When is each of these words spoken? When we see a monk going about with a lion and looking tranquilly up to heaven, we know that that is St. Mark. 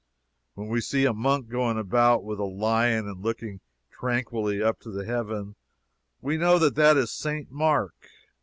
When 0.55 0.67
we 0.67 0.81
see 0.81 1.05
a 1.05 1.13
monk 1.13 1.47
going 1.47 1.77
about 1.77 2.23
with 2.23 2.39
a 2.39 2.43
lion 2.43 3.07
and 3.07 3.21
looking 3.21 3.59
tranquilly 3.91 4.59
up 4.59 4.79
to 4.79 4.95
heaven, 4.97 5.53
we 6.21 6.37
know 6.37 6.57
that 6.57 6.73
that 6.73 6.97
is 6.97 7.11
St. 7.13 7.51
Mark. 7.51 8.09